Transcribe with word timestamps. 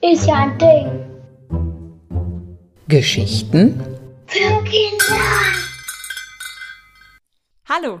Ist 0.00 0.26
ja 0.26 0.34
ein 0.34 0.58
Ding. 0.58 0.88
Geschichten 2.86 3.80
Für 4.26 4.62
Kinder. 4.62 5.16
Hallo, 7.68 8.00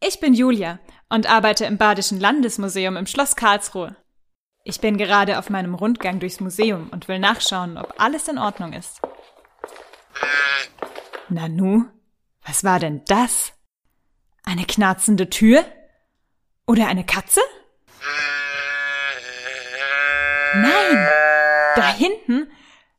ich 0.00 0.20
bin 0.20 0.34
Julia 0.34 0.78
und 1.08 1.28
arbeite 1.28 1.64
im 1.64 1.78
Badischen 1.78 2.20
Landesmuseum 2.20 2.96
im 2.96 3.06
Schloss 3.06 3.34
Karlsruhe. 3.34 3.96
Ich 4.62 4.80
bin 4.80 4.96
gerade 4.96 5.40
auf 5.40 5.50
meinem 5.50 5.74
Rundgang 5.74 6.20
durchs 6.20 6.38
Museum 6.38 6.90
und 6.92 7.08
will 7.08 7.18
nachschauen, 7.18 7.76
ob 7.76 7.94
alles 7.98 8.28
in 8.28 8.38
Ordnung 8.38 8.72
ist. 8.72 9.00
Nanu, 11.28 11.86
was 12.46 12.62
war 12.62 12.78
denn 12.78 13.02
das? 13.06 13.52
Eine 14.44 14.64
knarzende 14.64 15.30
Tür? 15.30 15.64
Oder 16.66 16.88
eine 16.88 17.04
Katze? 17.04 17.40
Nein, 20.54 21.08
da 21.76 21.92
hinten 21.94 22.50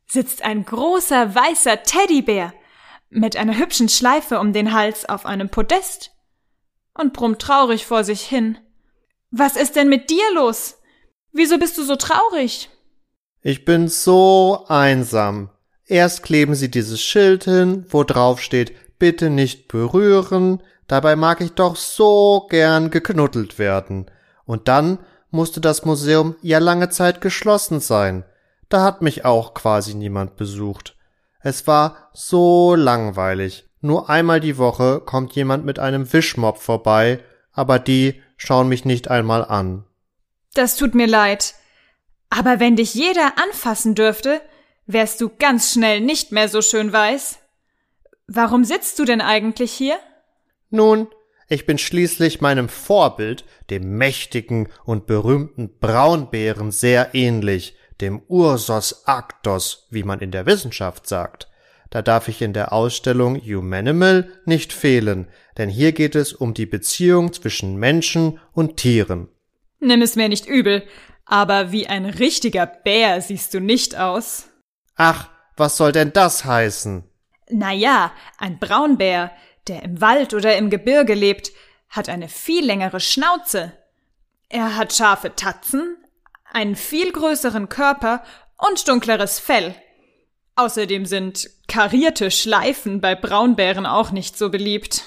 sitzt 0.06 0.42
ein 0.42 0.64
großer 0.64 1.34
weißer 1.34 1.82
Teddybär 1.82 2.52
mit 3.10 3.36
einer 3.36 3.56
hübschen 3.56 3.88
Schleife 3.88 4.40
um 4.40 4.52
den 4.52 4.72
Hals 4.72 5.08
auf 5.08 5.24
einem 5.24 5.48
Podest 5.48 6.12
und 6.94 7.12
brummt 7.12 7.40
traurig 7.40 7.86
vor 7.86 8.04
sich 8.04 8.22
hin. 8.22 8.58
Was 9.30 9.56
ist 9.56 9.76
denn 9.76 9.88
mit 9.88 10.10
dir 10.10 10.34
los? 10.34 10.78
Wieso 11.32 11.58
bist 11.58 11.78
du 11.78 11.84
so 11.84 11.96
traurig? 11.96 12.70
Ich 13.42 13.64
bin 13.64 13.88
so 13.88 14.64
einsam. 14.68 15.50
Erst 15.86 16.22
kleben 16.22 16.54
sie 16.54 16.70
dieses 16.70 17.02
Schild 17.02 17.44
hin, 17.44 17.86
wo 17.90 18.04
drauf 18.04 18.40
steht, 18.40 18.98
bitte 18.98 19.30
nicht 19.30 19.68
berühren, 19.68 20.62
dabei 20.86 21.16
mag 21.16 21.40
ich 21.40 21.52
doch 21.52 21.76
so 21.76 22.46
gern 22.50 22.90
geknuddelt 22.90 23.58
werden. 23.58 24.10
Und 24.44 24.68
dann 24.68 24.98
musste 25.30 25.60
das 25.60 25.84
Museum 25.84 26.36
ja 26.42 26.58
lange 26.58 26.90
Zeit 26.90 27.20
geschlossen 27.20 27.80
sein. 27.80 28.24
Da 28.68 28.82
hat 28.82 29.02
mich 29.02 29.24
auch 29.24 29.54
quasi 29.54 29.94
niemand 29.94 30.36
besucht. 30.36 30.96
Es 31.40 31.66
war 31.66 32.10
so 32.12 32.74
langweilig. 32.74 33.68
Nur 33.80 34.08
einmal 34.08 34.40
die 34.40 34.56
Woche 34.56 35.00
kommt 35.00 35.34
jemand 35.34 35.64
mit 35.64 35.78
einem 35.78 36.10
Wischmopp 36.12 36.58
vorbei, 36.58 37.20
aber 37.52 37.78
die 37.78 38.22
schauen 38.36 38.68
mich 38.68 38.84
nicht 38.84 39.08
einmal 39.08 39.44
an. 39.44 39.84
Das 40.54 40.76
tut 40.76 40.94
mir 40.94 41.06
leid. 41.06 41.54
Aber 42.30 42.60
wenn 42.60 42.76
dich 42.76 42.94
jeder 42.94 43.34
anfassen 43.42 43.94
dürfte, 43.94 44.40
wärst 44.86 45.20
du 45.20 45.28
ganz 45.28 45.72
schnell 45.72 46.00
nicht 46.00 46.32
mehr 46.32 46.48
so 46.48 46.62
schön 46.62 46.92
weiß. 46.92 47.38
Warum 48.26 48.64
sitzt 48.64 48.98
du 48.98 49.04
denn 49.04 49.20
eigentlich 49.20 49.72
hier? 49.72 49.98
Nun, 50.74 51.06
ich 51.48 51.66
bin 51.66 51.78
schließlich 51.78 52.40
meinem 52.40 52.68
Vorbild, 52.68 53.44
dem 53.70 53.96
mächtigen 53.96 54.68
und 54.84 55.06
berühmten 55.06 55.78
Braunbären, 55.78 56.72
sehr 56.72 57.14
ähnlich, 57.14 57.76
dem 58.00 58.20
Ursos 58.26 59.06
actos, 59.06 59.86
wie 59.90 60.02
man 60.02 60.18
in 60.18 60.32
der 60.32 60.46
Wissenschaft 60.46 61.06
sagt. 61.06 61.48
Da 61.90 62.02
darf 62.02 62.26
ich 62.26 62.42
in 62.42 62.52
der 62.52 62.72
Ausstellung 62.72 63.36
Humanimal 63.40 64.28
nicht 64.46 64.72
fehlen, 64.72 65.28
denn 65.56 65.68
hier 65.68 65.92
geht 65.92 66.16
es 66.16 66.32
um 66.32 66.54
die 66.54 66.66
Beziehung 66.66 67.32
zwischen 67.32 67.76
Menschen 67.76 68.40
und 68.52 68.76
Tieren. 68.76 69.28
Nimm 69.78 70.02
es 70.02 70.16
mir 70.16 70.28
nicht 70.28 70.46
übel, 70.46 70.82
aber 71.24 71.70
wie 71.70 71.86
ein 71.86 72.04
richtiger 72.04 72.66
Bär 72.66 73.20
siehst 73.20 73.54
du 73.54 73.60
nicht 73.60 73.96
aus. 73.96 74.48
Ach, 74.96 75.30
was 75.56 75.76
soll 75.76 75.92
denn 75.92 76.12
das 76.12 76.44
heißen? 76.44 77.04
Na 77.50 77.72
ja, 77.72 78.10
ein 78.38 78.58
Braunbär, 78.58 79.30
der 79.68 79.82
im 79.82 80.00
Wald 80.00 80.34
oder 80.34 80.56
im 80.56 80.70
Gebirge 80.70 81.14
lebt, 81.14 81.52
hat 81.88 82.08
eine 82.08 82.28
viel 82.28 82.64
längere 82.64 83.00
Schnauze. 83.00 83.72
Er 84.48 84.76
hat 84.76 84.92
scharfe 84.92 85.34
Tatzen, 85.34 85.96
einen 86.52 86.76
viel 86.76 87.12
größeren 87.12 87.68
Körper 87.68 88.22
und 88.56 88.86
dunkleres 88.88 89.38
Fell. 89.38 89.74
Außerdem 90.56 91.06
sind 91.06 91.50
karierte 91.66 92.30
Schleifen 92.30 93.00
bei 93.00 93.14
Braunbären 93.14 93.86
auch 93.86 94.12
nicht 94.12 94.38
so 94.38 94.50
beliebt. 94.50 95.04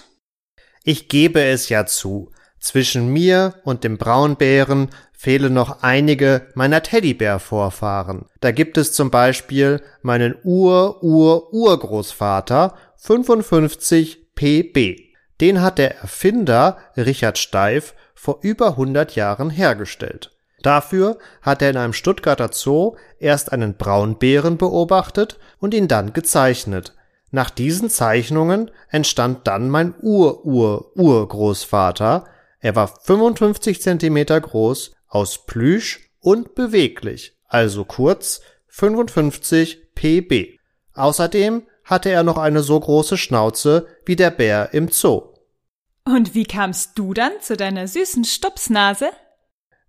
Ich 0.84 1.08
gebe 1.08 1.42
es 1.42 1.70
ja 1.70 1.86
zu. 1.86 2.32
Zwischen 2.60 3.08
mir 3.08 3.56
und 3.64 3.84
dem 3.84 3.98
Braunbären 3.98 4.90
fehlen 5.14 5.54
noch 5.54 5.84
einige 5.84 6.50
meiner 6.54 6.84
Teddybär-Vorfahren. 6.84 8.26
Da 8.42 8.52
gibt 8.52 8.78
es 8.78 8.94
zum 8.94 9.10
Beispiel 9.10 9.82
meinen 10.02 10.36
Ur-Ur-Urgroßvater 10.44 12.76
55 12.98 14.27
PB. 14.38 15.02
Den 15.42 15.62
hat 15.62 15.78
der 15.78 16.00
Erfinder 16.00 16.78
Richard 16.96 17.38
Steif 17.38 17.94
vor 18.16 18.40
über 18.42 18.70
100 18.70 19.16
Jahren 19.16 19.50
hergestellt. 19.50 20.32
Dafür 20.64 21.18
hat 21.42 21.62
er 21.62 21.72
in 21.72 21.78
einem 21.78 21.92
Stuttgarter 21.94 22.50
Zoo 22.52 22.96
erst 23.20 23.52
einen 23.52 23.76
Braunbären 23.76 24.58
beobachtet 24.58 25.38
und 25.60 25.74
ihn 25.74 25.90
dann 25.90 26.14
gezeichnet. 26.14 26.94
Nach 27.30 27.50
diesen 27.50 27.90
Zeichnungen 27.90 28.72
entstand 28.90 29.46
dann 29.48 29.70
mein 29.70 29.94
Ur-Ur-Urgroßvater. 30.02 32.26
Er 32.60 32.76
war 32.76 32.88
55 32.88 33.82
Zentimeter 33.82 34.40
groß, 34.40 34.94
aus 35.08 35.46
Plüsch 35.46 36.10
und 36.20 36.56
beweglich, 36.56 37.38
also 37.48 37.84
kurz 37.86 38.42
55 38.68 39.94
PB. 39.94 40.58
Außerdem 40.94 41.64
hatte 41.88 42.10
er 42.10 42.22
noch 42.22 42.38
eine 42.38 42.62
so 42.62 42.80
große 42.80 43.18
Schnauze 43.18 43.88
wie 44.06 44.16
der 44.16 44.30
Bär 44.30 44.74
im 44.74 44.90
Zoo. 44.90 45.34
Und 46.06 46.36
wie 46.36 46.46
kamst 46.46 46.92
du 46.96 47.14
dann 47.14 47.32
zu 47.42 47.58
deiner 47.58 47.88
süßen 47.88 48.24
Stupsnase? 48.24 49.10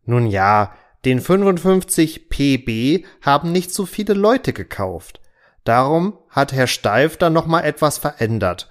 Nun 0.05 0.27
ja, 0.27 0.73
den 1.05 1.21
55 1.21 2.29
PB 2.29 3.05
haben 3.21 3.53
nicht 3.53 3.73
so 3.73 3.85
viele 3.85 4.15
Leute 4.15 4.53
gekauft. 4.53 5.21
Darum 5.65 6.19
hat 6.31 6.53
Herr 6.53 6.67
Steif 6.67 7.17
dann 7.19 7.35
noch 7.35 7.47
mal 7.47 7.61
etwas 7.61 7.99
verändert. 7.99 8.69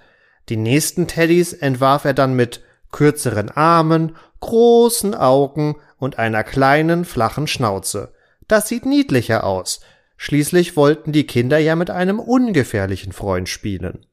Die 0.48 0.56
nächsten 0.56 1.06
Teddys 1.06 1.52
entwarf 1.52 2.04
er 2.04 2.14
dann 2.14 2.34
mit 2.34 2.62
kürzeren 2.90 3.50
Armen, 3.50 4.16
großen 4.40 5.14
Augen 5.14 5.76
und 5.98 6.18
einer 6.18 6.44
kleinen 6.44 7.04
flachen 7.04 7.46
Schnauze. 7.46 8.12
Das 8.46 8.68
sieht 8.68 8.86
niedlicher 8.86 9.44
aus. 9.44 9.80
Schließlich 10.20 10.76
wollten 10.76 11.12
die 11.12 11.26
Kinder 11.26 11.58
ja 11.58 11.76
mit 11.76 11.90
einem 11.90 12.18
ungefährlichen 12.18 13.12
Freund 13.12 13.48
spielen. 13.48 14.04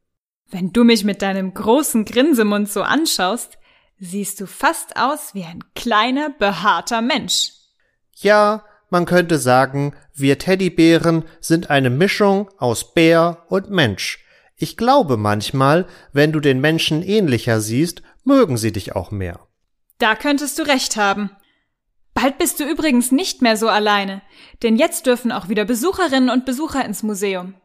Wenn 0.47 0.71
du 0.71 0.83
mich 0.83 1.03
mit 1.03 1.23
deinem 1.23 1.53
großen 1.53 2.05
Grinsemund 2.05 2.69
so 2.69 2.83
anschaust, 2.83 3.57
siehst 3.97 4.39
du 4.39 4.45
fast 4.45 4.97
aus 4.97 5.33
wie 5.33 5.43
ein 5.43 5.63
kleiner, 5.73 6.29
behaarter 6.29 7.01
Mensch. 7.01 7.49
Ja, 8.13 8.63
man 8.91 9.05
könnte 9.05 9.39
sagen, 9.39 9.95
wir 10.13 10.37
Teddybären 10.37 11.25
sind 11.41 11.71
eine 11.71 11.89
Mischung 11.89 12.51
aus 12.59 12.93
Bär 12.93 13.43
und 13.49 13.71
Mensch. 13.71 14.23
Ich 14.57 14.77
glaube 14.77 15.17
manchmal, 15.17 15.87
wenn 16.13 16.31
du 16.31 16.39
den 16.39 16.61
Menschen 16.61 17.01
ähnlicher 17.01 17.59
siehst, 17.61 18.03
mögen 18.23 18.57
sie 18.57 18.71
dich 18.71 18.95
auch 18.95 19.09
mehr. 19.09 19.39
Da 19.97 20.15
könntest 20.15 20.59
du 20.59 20.63
recht 20.63 20.97
haben. 20.97 21.31
Bald 22.15 22.37
bist 22.37 22.61
du 22.61 22.63
übrigens 22.63 23.11
nicht 23.11 23.41
mehr 23.41 23.57
so 23.57 23.67
alleine, 23.67 24.21
denn 24.63 24.77
jetzt 24.77 25.05
dürfen 25.05 25.33
auch 25.33 25.49
wieder 25.49 25.65
Besucherinnen 25.65 26.29
und 26.29 26.45
Besucher 26.45 26.83
ins 26.85 27.03
Museum. 27.03 27.55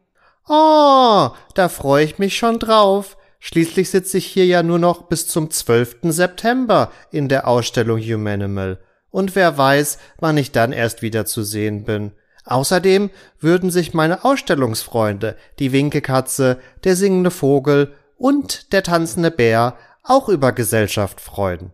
Oh, 0.48 1.30
da 1.54 1.68
freue 1.68 2.04
ich 2.04 2.18
mich 2.18 2.36
schon 2.36 2.58
drauf. 2.58 3.16
Schließlich 3.38 3.88
sitze 3.88 4.18
ich 4.18 4.26
hier 4.26 4.44
ja 4.46 4.64
nur 4.64 4.80
noch 4.80 5.02
bis 5.02 5.28
zum 5.28 5.50
12. 5.50 5.98
September 6.02 6.90
in 7.12 7.28
der 7.28 7.46
Ausstellung 7.46 8.00
Humanimal. 8.00 8.80
Und 9.10 9.36
wer 9.36 9.56
weiß, 9.56 9.98
wann 10.18 10.36
ich 10.36 10.50
dann 10.50 10.72
erst 10.72 11.00
wieder 11.00 11.26
zu 11.26 11.44
sehen 11.44 11.84
bin. 11.84 12.12
Außerdem 12.44 13.10
würden 13.38 13.70
sich 13.70 13.94
meine 13.94 14.24
Ausstellungsfreunde, 14.24 15.36
die 15.60 15.70
Winkekatze, 15.70 16.58
der 16.82 16.96
singende 16.96 17.30
Vogel 17.30 17.94
und 18.16 18.72
der 18.72 18.82
tanzende 18.82 19.30
Bär 19.30 19.76
auch 20.02 20.28
über 20.28 20.50
Gesellschaft 20.50 21.20
freuen. 21.20 21.72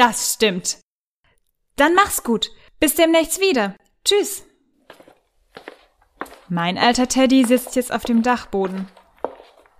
Das 0.00 0.32
stimmt. 0.32 0.78
Dann 1.76 1.92
mach's 1.94 2.22
gut. 2.22 2.50
Bis 2.78 2.94
demnächst 2.94 3.38
wieder. 3.38 3.76
Tschüss. 4.02 4.46
Mein 6.48 6.78
alter 6.78 7.06
Teddy 7.06 7.44
sitzt 7.44 7.76
jetzt 7.76 7.92
auf 7.92 8.04
dem 8.04 8.22
Dachboden. 8.22 8.88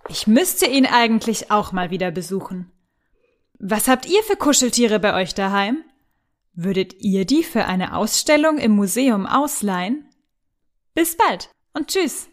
Ich 0.09 0.27
müsste 0.27 0.67
ihn 0.67 0.85
eigentlich 0.85 1.49
auch 1.49 1.71
mal 1.71 1.89
wieder 1.89 2.11
besuchen. 2.11 2.71
Was 3.57 3.87
habt 3.87 4.05
ihr 4.05 4.21
für 4.21 4.35
Kuscheltiere 4.35 4.99
bei 4.99 5.15
euch 5.15 5.33
daheim? 5.33 5.83
Würdet 6.53 7.01
ihr 7.01 7.25
die 7.25 7.41
für 7.41 7.65
eine 7.65 7.95
Ausstellung 7.95 8.59
im 8.59 8.73
Museum 8.73 9.25
ausleihen? 9.25 10.07
Bis 10.93 11.17
bald 11.17 11.49
und 11.73 11.87
tschüss. 11.87 12.29